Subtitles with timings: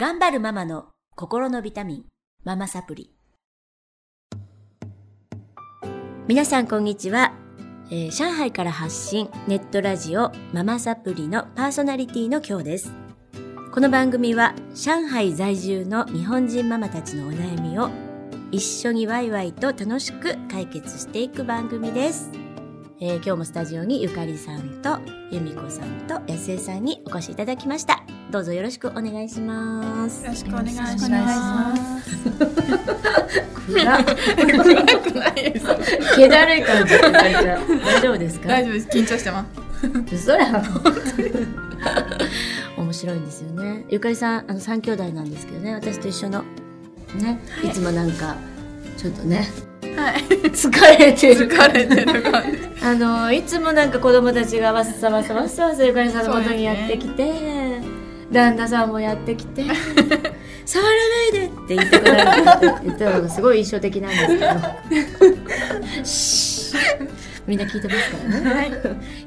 [0.00, 2.04] 頑張るママの心のビタミン、
[2.44, 3.10] ママサプリ。
[6.28, 7.32] 皆さんこんにちは。
[7.90, 12.92] えー上海から発信ネットラジオママサプリのパーソナリティの今日です。
[13.72, 17.90] この番組は上海在住の日本人ママたちのお悩みを
[18.52, 22.30] 一緒にワイワイと楽しく解決していく番組です。
[23.00, 25.00] えー今日もスタジオにゆかりさんと
[25.32, 28.04] 由美子さんと安江さんにお越しいただきました。
[28.30, 30.22] どうぞよろしくお願いします。
[30.24, 31.10] よろしくお願いします。
[33.66, 35.66] 暗くないです。
[36.14, 37.32] 気だるい感じで大
[38.02, 38.48] 丈夫ですか？
[38.48, 38.88] 大丈夫です。
[38.88, 39.46] 緊張してま
[40.10, 40.14] す。
[40.14, 40.60] 嘘やろ
[42.82, 46.42] 面白いんですよねゆかりさんあの3兄弟なんですけどね私と一緒の
[47.14, 48.34] ねいつもなんか
[48.96, 49.48] ちょっとね
[49.96, 50.14] はい。
[50.50, 52.24] 疲れてる疲れてる。
[52.82, 57.24] あのいつもなんか子供たちがわっさわっさわっさわっさゆかりさんの元にやってきて、
[58.30, 59.64] 旦那さんもやってきて
[60.64, 64.16] 触らないでって言ってくれるって言ったのがすごい印象的なんで
[66.04, 66.88] すけど。
[67.46, 68.50] みんな聞いてますからね。
[68.50, 68.72] はい。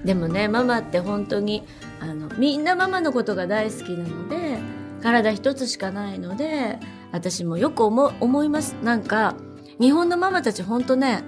[0.06, 1.64] でもねママって本当に
[2.00, 4.60] あのみんなママのことが大好きなので
[5.02, 6.78] 体一つしかないので
[7.12, 8.76] 私もよく思う思います。
[8.84, 9.36] なんか
[9.80, 11.24] 日本のママたち本当ね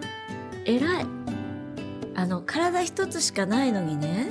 [0.65, 1.05] 偉い。
[2.15, 4.29] あの体一つしかないのにね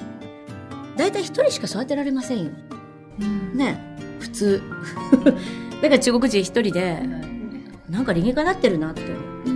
[0.97, 2.51] だいたい一人しか育てられませんよ
[3.55, 4.63] ね普通。
[5.83, 7.03] だから中国人一人で
[7.91, 9.03] なんか理にかなってるなって。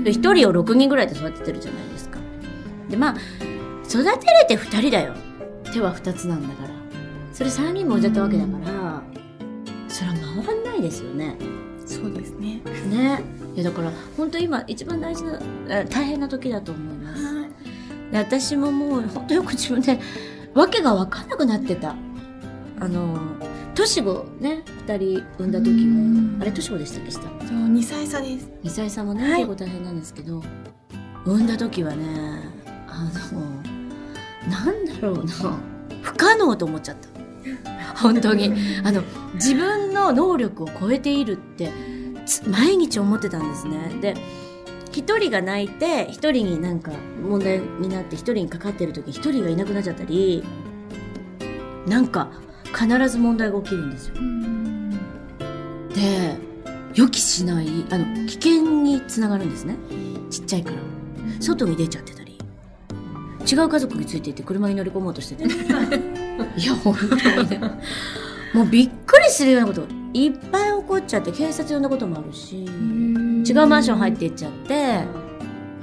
[0.04, 2.18] で一人を6人ぐらいで育ててるじゃないですか。
[2.88, 3.16] でまあ
[3.84, 5.14] 育てれて2人だよ。
[5.72, 6.70] 手は2つなんだから。
[7.32, 9.02] それ3人もじゃったわけだから。
[9.88, 11.36] それは回んないですよね。
[11.86, 12.60] そうですね。
[12.90, 13.22] ね。
[13.54, 17.24] いやだから本当今一番大事なえ大変な時だと思います。
[17.24, 18.12] はい。
[18.12, 19.98] で私ももう本当よく自分で
[20.54, 21.94] 訳が分かんなくなってた。
[22.78, 23.18] あの
[23.76, 26.38] 年子ね2人産んだ時うん。
[26.38, 28.50] はあれ年子でしたっけしたそう、二歳差です。
[28.64, 29.46] 2歳差もね、はい。
[29.46, 30.42] 結構大変なんですけど
[31.24, 32.04] 産んだ時はね
[32.88, 33.40] あの
[34.50, 35.32] なんだろうな
[36.02, 37.08] 不可能と思っちゃった。
[38.00, 38.52] 本当に。
[38.84, 39.02] あの
[39.34, 41.70] 自分の能力を超えているって
[42.26, 43.90] つ毎日思ってたんですね。
[44.00, 44.14] で
[44.92, 46.90] 一人が泣いて一人になんか
[47.22, 50.42] 問題になって一人にかかってる時一人がいなくなっちゃったり
[51.86, 52.30] なんか
[52.76, 54.14] 必ず問題が起きるんですよ。
[55.94, 56.36] で
[56.94, 59.76] 予期しないあの危険につながるんですね。
[60.30, 60.76] ちっちゃいから。
[61.40, 62.38] 外に出ちゃってたり。
[63.50, 65.54] 違う家族についていて車に乗り込もうとしてたり
[66.56, 67.60] いや本当にね。
[68.52, 72.64] もうびっくりするようなことがいっぱい起こっちゃって警察呼んだこともあるし。
[72.64, 74.74] 違うマンション入っていっちゃって。
[74.84, 75.04] あ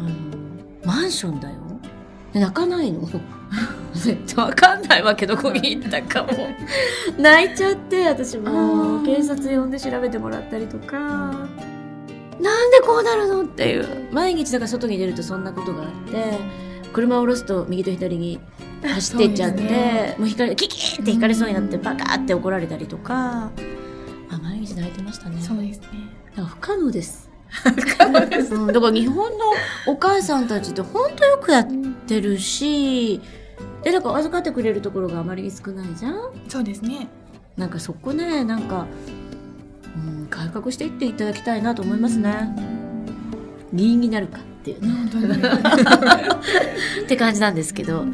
[0.02, 0.10] の
[0.86, 1.56] マンションだよ。
[1.56, 1.63] で
[2.40, 3.02] 泣かないの？
[4.36, 6.30] わかんないわけどこに行ったかも。
[7.18, 9.02] 泣いちゃって私も。
[9.06, 10.98] 警察呼んで調べてもらったりとか。
[10.98, 14.10] なんでこうなるのっていう。
[14.12, 16.40] 毎日だから外に出るとそんなことがあって
[16.92, 18.40] 車を下ろすと右と左に
[18.84, 20.16] 走っていっちゃって、ね。
[20.18, 23.52] もう光キキーって光りそうになってバカーって怒られたりとか。
[24.30, 25.40] あ毎日泣いてましたね。
[25.40, 25.88] そうですね。
[26.36, 27.30] だから 不可能です。
[28.56, 29.46] うん、だから日本の
[29.88, 31.74] お母さんたちって本当よくやって
[32.22, 33.22] るし
[33.84, 36.16] でだから預かってくれるところがあまりに少ないじゃん？
[36.48, 37.08] そうですね。
[37.58, 38.88] なんかそこねなんか、
[39.96, 42.50] うん、改革していっていただきたいなと思いますね
[43.72, 44.90] 議員になるかっていうね。
[47.04, 48.06] って感じなんですけど、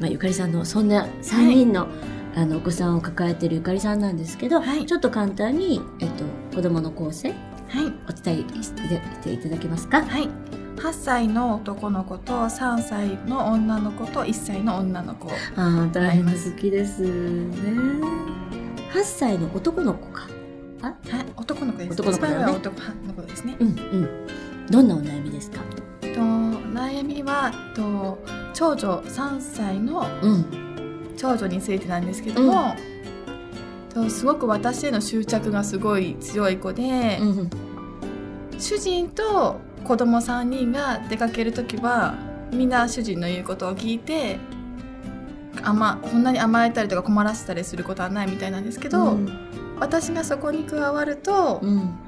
[0.00, 1.86] まあ、ゆかりさんのそんな3人の,、
[2.34, 6.24] あのお子さんを抱えてるゆかりさんなんですけど、はいちょっと簡単に、えっと、
[6.56, 7.32] 子供の構成
[7.68, 7.86] はい。
[8.08, 8.72] お伝えし
[9.22, 10.02] ていただけますか？
[10.02, 10.28] はい。
[10.78, 15.28] 8歳の男の子と3歳の女の子と1歳の女の子。
[15.56, 17.08] ああ大変好きですね
[18.92, 20.28] 8歳の男の子か
[20.80, 20.94] はい。
[21.36, 22.00] 男の子です。
[22.00, 23.56] 男の子ねは男の子ですね。
[23.58, 24.26] うんうん
[24.70, 25.60] どんなお悩みですか？
[26.00, 28.18] と悩みはと
[28.54, 32.76] 長女3歳のうん長女についてなんですけども、
[33.92, 37.50] とすごく私への執着がすごい強い子で、うん
[38.60, 42.14] 主人と子供3人が出かける時は
[42.52, 44.38] みんな主人の言うことを聞いて
[45.62, 49.76] 甘そんなに甘えたりとか困らせたりすることはないみたいなんですけど、うん。
[49.80, 51.98] 私がそこに加わると、うん。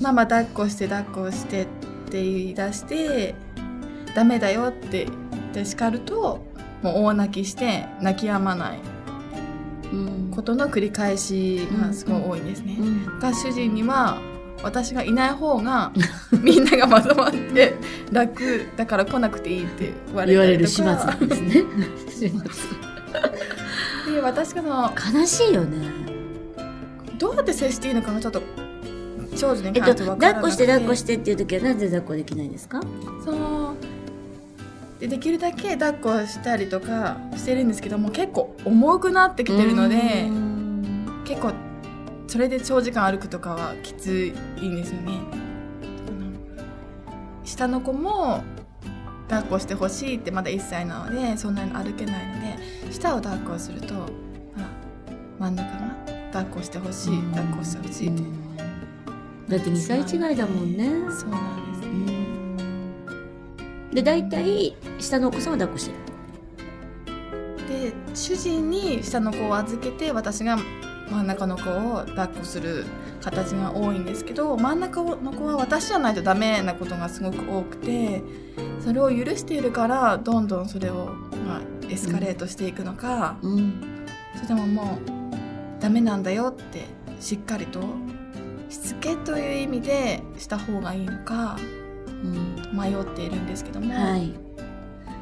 [0.00, 1.66] ママ抱っこして抱っこしてっ
[2.08, 3.34] て言い出して
[4.14, 6.44] ダメだよって言って叱ると
[6.82, 8.78] もう大泣きして泣き止まない
[9.92, 10.30] うん。
[10.32, 12.76] ことの繰り返しがすごい多いんですね。
[12.78, 13.18] うん。
[13.18, 14.18] が主人には
[14.62, 15.92] 私がいない方が
[16.42, 17.74] みんながまとまって
[18.10, 21.64] 楽だから来なくていいって言われ言われる始末なかんですね。
[22.08, 25.88] 始 末で私がその悲しいよね。
[27.18, 28.42] どうやって接していいのかがちょっと
[29.36, 32.80] 長女にえっと関して分からなくて、抱っこして抱っこしてっていう時はなぜ抱っこできないんですか？
[33.24, 33.36] そう
[35.00, 40.28] でできるだけ抱っこしたりとかしてるんですけども結構重くなってきてるので
[41.24, 41.52] 結構
[42.28, 45.18] それで長時間歩くとかはきついんですよね。
[47.42, 48.44] 下の子も
[49.28, 52.58] 抱っこしてほしいってまだ1歳なのでそんなに歩けないので
[52.92, 54.06] 下を抱っこするとあ
[55.38, 55.96] 真ん中が
[56.32, 58.22] 抱っこしてほしい抱っこしてほしいって。
[59.48, 60.90] だって2歳違いだもんね。
[61.10, 61.88] そうなんです。
[61.88, 61.94] うん。
[63.94, 65.98] で大体下のお子さんは抱っこしてる
[67.68, 70.58] で主人に下の子を預けて私が
[71.10, 72.84] 真ん中の子を抱っこする
[73.22, 78.22] 形が多いんですけど真ん中の子は私じゃないとダメなことがすごく多くて
[78.80, 81.06] それを許しているからどんどんそれを、
[81.46, 81.60] まあ、
[81.90, 83.84] エスカレートしていくのか、うん
[84.34, 86.84] それとももうダメなんだよって
[87.18, 87.80] しっかりと
[88.68, 91.56] しつけという意味でした方がいいのか
[92.06, 94.32] うん迷っているんですけども、はい。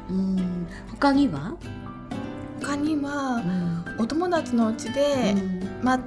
[0.09, 0.67] うん。
[0.89, 1.55] 他には？
[2.61, 3.95] 他にうはん。
[3.97, 5.99] お友達のうちで、うんま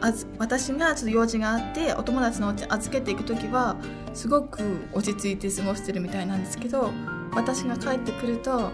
[0.00, 3.76] あず私がちょっと用事があってお友達のお家預けていく時は
[4.14, 4.60] すごく
[4.92, 6.92] 落ち着いて過ごしてるみたいなんですけど
[7.34, 8.70] 私が帰ってくるともう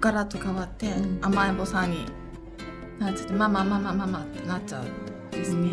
[0.00, 1.18] ガラッと変わって、うん。
[1.20, 2.06] 甘えん坊さんに
[3.00, 5.68] なっちゃってママママママってなっちゃうんですね。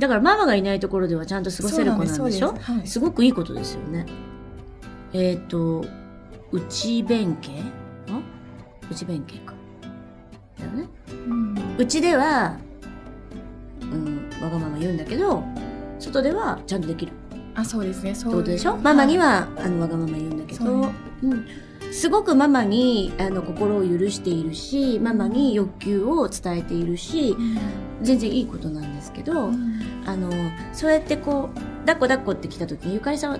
[0.00, 2.54] だからママがいないところではちゃんと過ごせる子なんでしょ？
[2.58, 2.86] はい。
[2.88, 4.06] すごくいいことですよね。
[5.12, 5.84] えっ、と
[6.50, 7.52] 内弁慶？
[7.60, 7.64] ん
[8.90, 9.54] 内弁慶か
[10.62, 10.88] だよね。
[11.26, 11.76] うん。
[11.78, 12.56] うちでは
[13.80, 15.42] うんわがまま言うんだけど
[15.98, 17.12] 外ではちゃんとできる。
[17.54, 18.14] あそうですね。
[18.14, 18.76] そうでしょ？
[18.78, 20.92] ママには、あのわがまま言うんだけどそうね、
[21.22, 27.58] うん、すごくママにあの心を許しているしママに欲求を伝えているしうん。
[28.02, 29.80] 全然いいことなんですけど、うん。
[30.06, 30.30] あの
[30.72, 33.38] そうやってこう抱っこ抱っこって来た時にゆかりさんは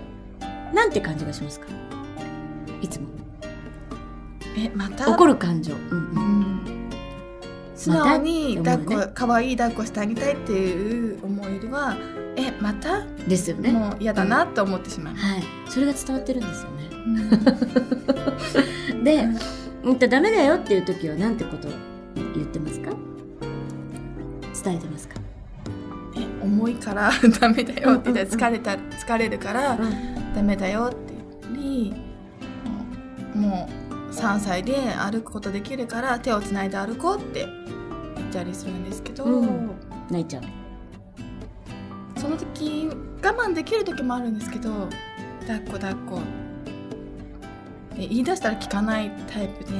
[0.74, 1.66] なんて感じがしますか？
[2.82, 3.06] いつも。
[4.56, 5.10] えまた？
[5.10, 6.81] 怒る感情、うんううんん
[7.84, 11.96] 素直に抱っこ可愛い抱っこしてあげたいっていう思いよりは
[12.36, 13.02] えまた？
[13.28, 13.72] ですよね。
[13.72, 15.24] もう嫌だなと思ってしまいます。
[15.26, 15.42] はい。
[15.68, 16.88] それが伝わってるんですよね。
[18.94, 19.04] うん。
[19.04, 19.28] で、
[19.84, 21.70] うんとダメだよっていう時はなんてことを
[22.34, 22.90] 言ってますか？
[24.64, 25.16] 伝えてますか、
[26.16, 29.76] え重いからダメだよって言ったら疲れた疲れるから
[30.36, 31.94] ダメだよって言ったり
[33.34, 33.81] もう
[34.12, 37.46] 3歳で歩くことできるから手をつないで歩こうって
[38.16, 39.70] 言ったりするんですけど、うん。
[40.10, 40.42] 泣いちゃう。
[42.20, 42.88] その時
[43.22, 44.88] 我慢できる時もあるんですけど
[45.40, 46.20] 抱っこ抱っこ
[47.96, 49.72] で言い出したら聞かないタイプで。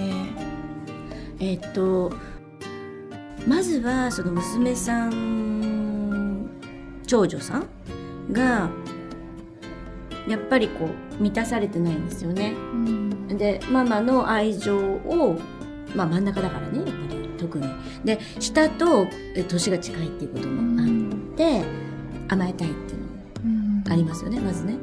[1.38, 2.12] えーっと
[3.46, 6.48] まずはその娘さん
[7.06, 7.66] 長女さん
[8.32, 8.70] が
[10.28, 10.88] やっぱりこ
[11.18, 12.54] う満たされてないんですよね。
[12.56, 15.38] うんでママの愛情を、
[15.94, 17.66] まあ、真ん中だからねやっぱり特に。
[18.04, 21.64] で下とえ年が近いっていうこともあって
[22.28, 23.12] 甘えたいっていうのも
[23.44, 24.76] うんありますよねまずね。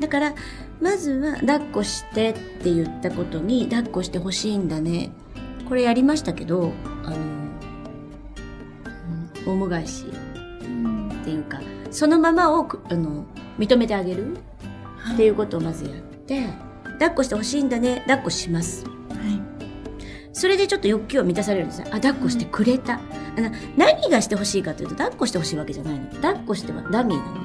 [0.00, 0.34] だから
[0.80, 5.10] まずは抱っこしてって言ったことに抱っこしてほしいんだね
[5.68, 6.72] これやりましたけど
[7.04, 7.18] あの、う
[9.48, 10.04] ん、オウム返し
[10.62, 11.60] うんっていうか
[11.90, 13.24] そのままをくあの
[13.58, 14.36] 認めてあげる
[15.12, 15.94] っていうことをまずやっ
[16.26, 16.48] て
[16.98, 18.02] 抱っこしてほしいんだね。
[18.06, 18.84] 抱っこします。
[18.84, 18.90] はい。
[20.32, 21.86] それでちょっと欲求を満たされるんですね。
[21.90, 23.00] あ抱っこしてくれた、あ
[23.40, 26.06] の何がしてほしいかというと抱っこしてほしいわけじゃないの。
[26.10, 27.40] 抱っこしてはダミーなのね。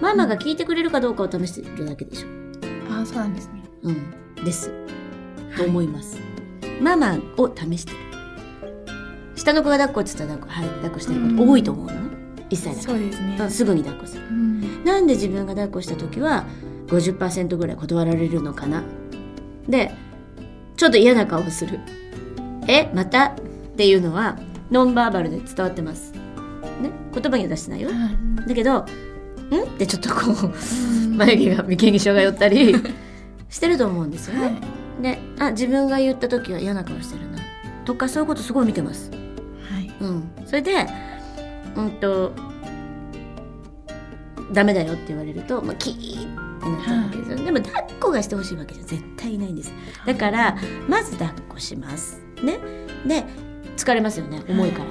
[0.00, 2.28] ママが聞いてくれるかどうかを試してるだけでしょ。
[2.92, 3.62] あそうなんですね。
[3.82, 4.72] うん、です。
[5.56, 6.18] と思います。
[6.80, 7.98] ママを試してる。
[9.34, 11.92] 下の子が抱っこって言ったら抱っこ、はい、抱っこしてること多いと思うの？
[11.92, 12.17] ね。
[12.50, 13.50] 1歳だかそうですねら。
[13.50, 14.22] すぐに抱っこする。
[14.30, 16.46] うんなんで自分が抱っこした時は
[16.86, 18.82] 50%ぐらい断られるのかな？
[19.68, 19.92] で、
[20.76, 21.80] ちょっと嫌な顔をする。
[22.66, 23.26] え、また？
[23.26, 23.34] っ
[23.76, 24.38] ていうのは
[24.70, 26.12] ノンバーバルで伝わってます。
[26.12, 27.90] ね、言葉には出してないよ。
[27.90, 27.94] は
[28.44, 28.84] いだけど、ん？
[28.84, 28.86] っ
[29.78, 32.74] てちょっとこう、うん眉毛が眉間にしわが寄ったり
[33.50, 34.40] してると思うんですよね。
[34.42, 34.54] はい
[35.02, 37.38] であ自分が言った時は嫌な顔してるな
[37.84, 39.10] とかそういうことすごい見てます。
[39.12, 40.72] はいうん、それで
[41.78, 42.32] うんと
[44.52, 49.72] ダメだよって言われると、まあ、キーってなっちゃうわけですよ、でも抱っこがしてほしいわけじゃ絶対いないんです。
[50.06, 50.56] だから
[50.88, 52.20] まず抱っこします。
[52.42, 52.58] ね。
[53.06, 53.24] で
[53.76, 54.42] 疲れますよね。
[54.48, 54.82] 重いか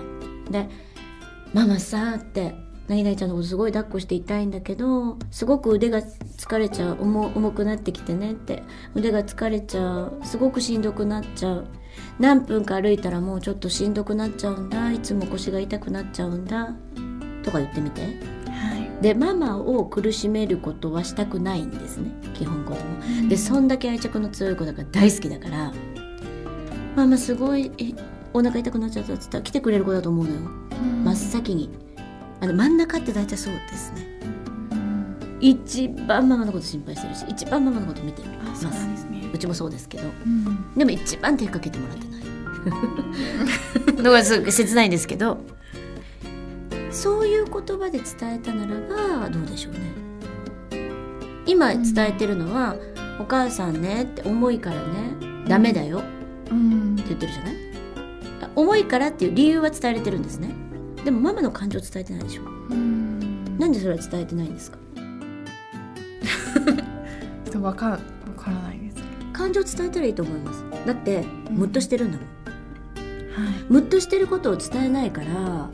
[0.51, 0.70] ら、で
[1.53, 2.56] 「ママさ」って
[2.88, 6.98] 「何々ちゃんのことすごい抱っこして痛いんだけどすごく腕が疲れちゃう。
[7.01, 8.63] 重重くなってきてね」って
[8.96, 10.20] 「腕が疲れちゃう。
[10.24, 11.67] すごくしんどくなっちゃう
[12.19, 14.91] 何分か歩いたらもうちょっとしんどくなっちゃうんだ。
[14.91, 16.73] いつも腰が痛くなっちゃうんだ。
[17.43, 18.01] とか言ってみて。
[18.01, 19.01] はい。
[19.01, 22.11] でママを苦しめることはしたくないんですね。
[22.33, 25.71] 基本子供でそんだけ愛着の強い子だから大好きだから
[26.95, 27.93] 「ママすごいえ
[28.33, 30.37] お腹痛くなっちゃった」っつったら来てくれる子だと思うのよ。
[30.39, 31.03] うん。
[31.03, 31.69] 真っ先に。
[32.39, 34.07] あの真ん中って大体そうですね。
[34.71, 35.37] うん。
[35.39, 38.29] 一番ママのこと心配してるし一番ママのこと見てる。
[38.51, 40.03] あそうなんですねうちもそうですけど。
[40.25, 40.74] うん。
[40.75, 44.03] でも一番手かけてもらってない。
[44.03, 45.38] のがすごく切ないんですけど。
[46.91, 49.79] そういう言葉で伝えたならばどうでしょうね。
[51.46, 52.75] 今伝えてるのは、
[53.19, 56.00] お母さんねって重いからねダメだよ。
[56.00, 56.01] っ
[56.46, 57.55] てうん言ってるじゃない？
[58.41, 60.53] あ重いからっていう理由は伝えれてるんですね。
[61.05, 62.43] でもママの感情伝えてないでしょ。
[62.43, 63.57] うん。
[63.57, 64.77] なんでそれは伝えてないんですか？
[67.46, 68.00] ちょっとわか
[69.38, 70.63] 感情伝えたらいいと思います。
[70.86, 71.17] だって
[71.50, 71.58] うん。
[71.58, 72.27] ムッとしてるんだもん。
[73.46, 73.63] はい。
[73.70, 75.70] ムッとしてることを伝えないから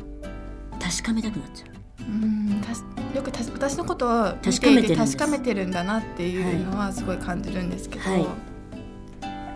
[0.80, 1.70] 確かめたくなっちゃう。
[2.00, 2.84] うんたし
[3.16, 8.26] よくたし私のことを見確かめてていて確かめてるんだなっていうのはすごい感じるんですけど、はい。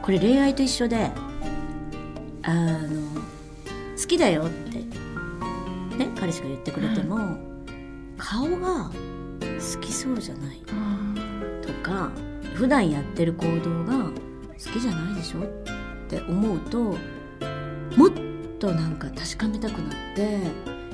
[0.01, 1.11] これ恋愛と一緒で
[2.43, 3.21] あの
[3.99, 4.79] 好きだよって
[5.97, 7.37] ね彼氏が言ってくれても、
[8.17, 11.13] 顔が好きそうじゃないあ
[11.65, 12.09] とか
[12.57, 14.11] 普段やってる行動が好
[14.71, 15.43] きじゃないでしょっ
[16.09, 16.97] て思うともっ
[18.59, 20.39] となんか確かめたくなって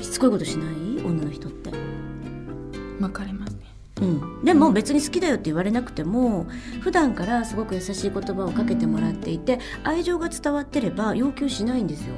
[0.03, 1.01] しつこいことしない？
[1.05, 1.69] 女の人って。
[1.69, 3.59] ーわかりますね。
[4.01, 6.47] うん、でも別に好きだよって言われなくても
[6.81, 12.13] 普段からすごく優しい言葉をかけてもらっていて愛情が伝わってれば要求しないんですよ。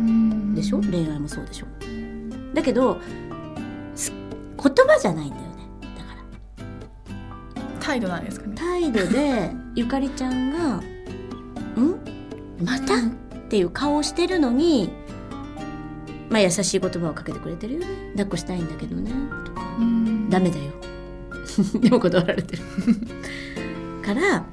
[0.00, 0.54] うん。
[0.54, 0.80] でしょ？
[0.80, 1.66] 恋愛もそうでしょ？
[2.54, 2.98] だけど
[3.94, 4.10] す
[4.56, 5.42] 言葉じゃないんだよ
[7.92, 8.54] 態度なんですかね。
[8.56, 10.76] 態度でゆかりちゃんが
[11.76, 11.98] 「ん？
[12.64, 13.00] また?」っ
[13.50, 14.90] ていう顔をしてるのに
[16.30, 17.86] まあ優しい言葉をかけてくれてるよね。
[18.12, 19.10] 抱っこしたいんだけどね。
[19.44, 20.30] とかうん。
[20.30, 20.72] ダメだよ。
[21.80, 22.62] でも断られてる。
[24.02, 24.46] から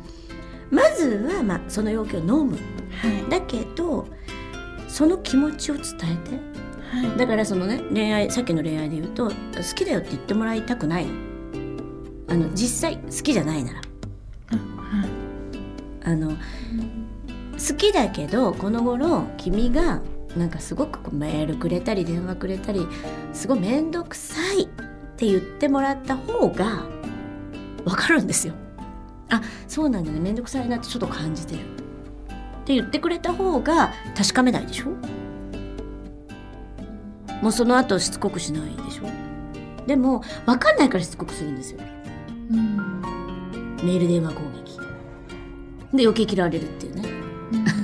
[0.69, 2.57] まずは、まあ、その要求を飲む。
[2.91, 3.29] はい。
[3.29, 4.05] だけど
[4.89, 6.35] その気持ちを伝えて。
[6.91, 7.17] はい。
[7.17, 9.33] だからそのね恋愛さっきの恋愛で言うと好
[9.75, 11.05] きだよって言ってもらいたくない。
[11.05, 11.28] の
[12.29, 13.79] あの実際好きじゃないなら。
[13.79, 13.83] は
[15.05, 15.09] い。
[16.03, 16.35] あの好
[17.75, 20.01] きだけどこの頃君が
[20.37, 22.87] なんかすごくこうメールくれたり電話くれたり
[23.33, 24.67] すごい面倒くさいっ
[25.17, 26.87] て言ってもらった方が
[27.83, 28.53] わかるんですよ。
[29.29, 30.19] あそうなんだね。
[30.19, 31.59] 面倒くさいなってちょっと感じてる。
[31.59, 31.63] っ
[32.65, 34.89] て言ってくれた方が確かめないでしょ？
[37.41, 39.05] もうその後しつこくしないでしょ？
[39.87, 41.79] でも分かんないからしつこくするんですよ
[42.49, 43.01] うん。
[43.83, 44.79] メール電話攻撃。
[45.95, 47.03] で余計嫌われるっていうね。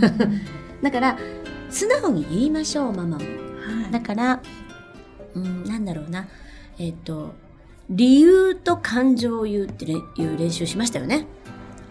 [0.81, 1.17] だから
[1.69, 3.15] 素直に言いましょうママも。
[3.17, 3.22] は
[3.89, 3.91] い。
[3.91, 4.41] だから
[5.34, 6.27] うんなんだろうな。
[6.77, 7.34] えっ、と
[7.89, 11.27] 理由と感情を言うってれいう練習しましたよね。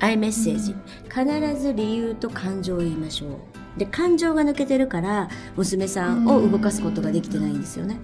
[0.01, 0.75] アイメッセージ、
[1.09, 3.65] 必ず理由と感情を言いましょう。
[3.79, 7.99] で感情が抜けてるから娘さんを動かすことができてないんですよね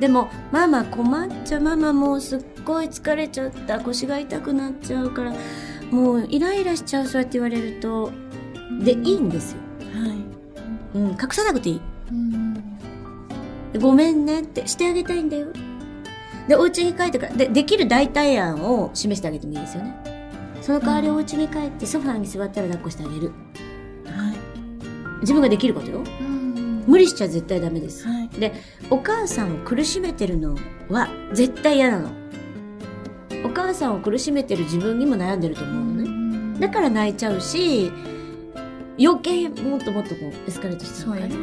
[0.00, 1.60] でも「ママ困っちゃう。
[1.62, 3.80] ママもうすっごい疲れちゃった。
[3.80, 5.34] 腰が痛くなっちゃうから
[5.90, 8.10] もうイライラしちゃうそうやって言われると。
[8.80, 9.58] でいいんですよ、
[9.94, 10.16] はい。
[10.94, 11.80] うん、隠さなくていい。
[12.10, 12.62] うん。
[13.80, 14.66] ごめんねって。
[14.66, 15.46] してあげたいんだよ。
[16.48, 19.94] で、お家に帰ってから、で、できる代替案を示してあげてもいいですよね。
[20.60, 23.32] その代わりお家に帰ってソファーに座ったら抱っこしてあげる。
[24.06, 24.36] はい。
[25.20, 26.02] 自分ができることよ。
[26.20, 26.25] うん
[26.86, 28.06] 無理しちゃ絶対ダメです。
[28.06, 28.28] はい。
[28.28, 28.54] で、
[28.90, 30.56] お母さんを苦しめてるの
[30.88, 32.10] は絶対嫌なの。
[33.44, 36.60] お母さんを苦しめてる自分にも悩んでると思うのね。
[36.60, 37.90] だから泣いちゃうし、
[38.98, 41.26] 余計もっともっとこうエスカレートしちゃうから。
[41.26, 41.36] ね。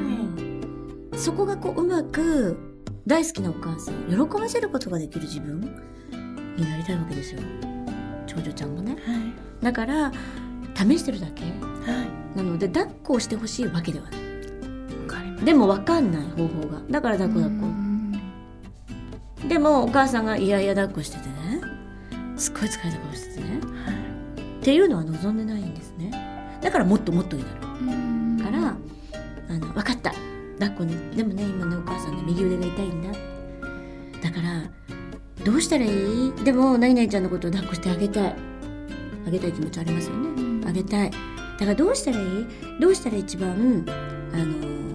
[1.15, 2.57] そこがこううまく
[3.05, 5.59] 大好きなお母さんを喜ばせることができる自分
[6.57, 7.41] になりたいわけですよ。
[8.25, 8.93] 長女ちゃんもね。
[8.93, 9.03] はい。
[9.63, 10.11] だから
[10.75, 11.43] 試してるだけ。
[11.43, 11.49] は
[12.33, 12.37] い。
[12.37, 14.22] なので抱っこをしてほしいわけではない
[15.43, 16.81] でも分かんない方法が。
[16.89, 17.67] だから抱っこ抱っこ。
[17.67, 17.69] う
[19.45, 19.49] ん。
[19.49, 21.61] でもお母さんがいやいや抱っこしててね。
[22.37, 23.59] すっごい疲れた顔しててね。
[23.85, 23.95] はい
[24.61, 26.11] っていうのは望んでないんですね。
[26.61, 27.57] だからもっともっとになる。
[27.81, 28.39] うん。
[28.41, 28.75] から
[29.49, 30.13] あの分かった。
[30.59, 30.95] 抱っこね。
[31.15, 33.09] でもね今ねお母さんね右腕が痛いんだ。
[34.21, 34.63] だから
[35.43, 36.33] どうしたらいい？
[36.45, 38.35] でも何々ちゃんのことを抱っこしてあげたい。
[39.27, 40.67] あげたい気持ちありますよね、うん。
[40.67, 41.11] あげたい。
[41.11, 41.17] だ
[41.59, 42.47] からどうしたらいい？
[42.79, 43.51] どうしたら一番
[44.33, 44.92] あの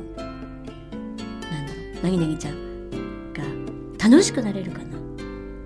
[2.11, 4.85] なんだろう何々ちゃんが楽しくなれるかな。
[4.85, 4.88] っ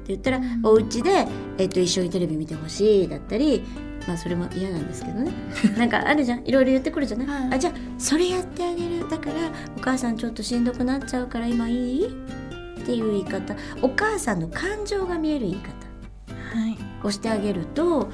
[0.05, 0.61] て言ったら、うん。
[0.65, 1.27] お家で
[1.59, 3.63] えっと一緒にテレビ見てほしいだったり
[4.07, 5.33] まあそれも嫌なんですけどね。
[5.79, 6.45] なんかあるじゃん。
[6.45, 7.55] いろいろ言ってくるじゃない、はい。
[7.55, 9.09] あじゃあそれやってあげる。
[9.09, 9.35] だから
[9.77, 12.07] お母さんちょっとしんどくなっちゃうから今いい？
[12.07, 13.55] っていう言い方。
[13.81, 15.71] お母さんの感情が見える言い方。
[16.59, 16.77] はい。
[17.05, 18.11] をしてあげると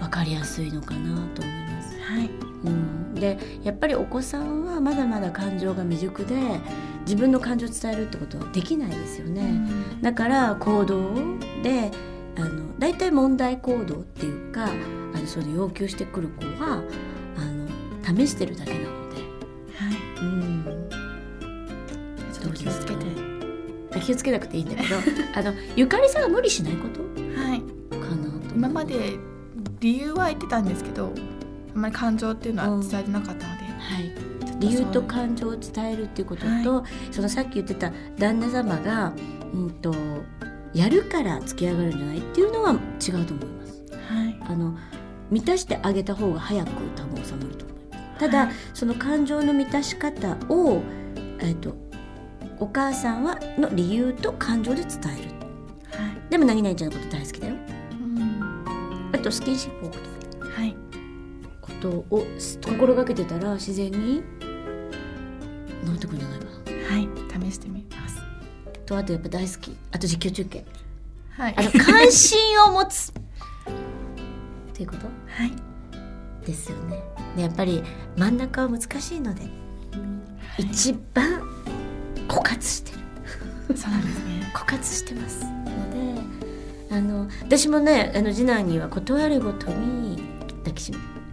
[0.00, 1.96] 分かりやすいのかなと思います。
[2.00, 2.30] はい。
[2.64, 6.36] うん、でやっぱりお子さんはまだまだ感情が未熟で
[7.02, 9.60] 自分の感情を伝えるってことはできないですよね。
[10.00, 11.14] だから行動
[11.62, 11.90] で
[12.36, 16.82] あの大体問題行動っていうかあのその要求してくる子は
[17.36, 19.16] あの試してるだけなので、
[19.76, 20.24] はい。
[20.24, 20.88] うん、
[22.32, 23.32] ちょっと気をつけて。
[24.00, 24.96] 気をつけなくていいんだけど
[25.36, 27.02] あのゆかりさんが無理しないこと？
[27.38, 27.60] はい。
[27.90, 28.54] かなと。
[28.54, 29.18] 今まで
[29.80, 31.12] 理由は言ってたんですけど
[31.74, 34.10] あんまり感情っていうのは伝えてなかったので、はい、
[34.62, 39.12] 理由と感情を伝えるっていうことと、はそのさっき言ってた旦那様が、
[39.52, 39.92] うん、と
[40.72, 43.82] やるから突き上がるんじゃないっていうのは違うと思います。
[44.08, 44.76] はいあの
[45.30, 48.20] 満たしてあげた方が早く多分収まると思います。
[48.20, 50.82] ただ、はいその感情の満たし方を、
[51.40, 51.74] えっと
[52.60, 55.30] お母さんはの理由と感情で伝える。
[55.98, 57.54] はいでも何々ちゃんのこと大好きだよ。
[57.54, 60.76] うんあとスキンシップを置くとかはい
[61.60, 62.26] ことを
[62.62, 64.22] 心がけてたら自然に
[65.84, 66.52] 治ってくるんじゃないかな。
[66.96, 67.08] はい
[67.50, 68.16] 試してみます。
[68.86, 69.76] とあとやっぱ大好き。
[69.92, 70.64] あと実況中継。
[71.30, 71.54] はい。
[71.56, 73.10] あの関心を持つ。
[74.72, 75.06] っていうこと？
[75.06, 75.52] はい。
[76.46, 77.02] ですよね。
[77.36, 77.82] でやっぱり
[78.16, 79.42] 真ん中は難しいので、
[80.58, 81.42] 一番
[82.28, 83.76] 枯渇してる。
[83.76, 84.50] そうなんですね。
[84.54, 85.44] 枯渇してます。
[85.44, 85.90] の
[86.90, 90.22] であの私もねあの次男には断るごとに
[90.58, 90.92] 抱きし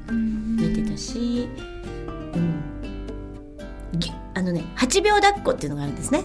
[0.09, 1.49] めてたし、
[2.33, 2.68] うん、ぎ
[4.39, 6.23] あのね8秒抱っこっていうのがあるんですね。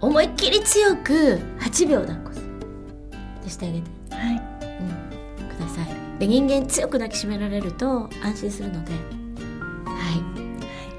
[0.00, 4.34] 思いっきり強く8秒抱っこするしてあげて、はい。
[5.40, 6.18] うん、ください。
[6.18, 8.90] で人間強く抱きしめられると安心するので。
[8.90, 8.96] は
[10.10, 10.22] い。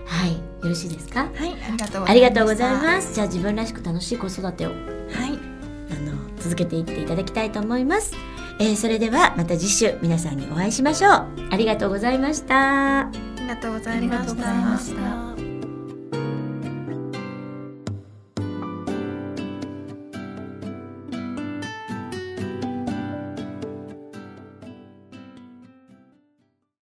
[0.05, 0.33] はい。
[0.33, 1.21] よろしいですか？
[1.21, 1.53] はい。
[2.07, 3.13] ありがとうございます。
[3.13, 4.77] じゃあ自分らしく楽しい子育てをはい。
[4.77, 8.13] あの続けていっていただきたいと思います、
[8.59, 11.27] えーそれではまた次週皆さんにお会いしましょう。
[11.51, 13.09] ありがとうございました
[13.55, 15.32] がとうございまありがとうございました。